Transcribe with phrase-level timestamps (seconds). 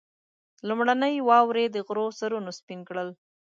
[0.67, 3.09] لومړنۍ واورې د غرو سرونه سپين کړل.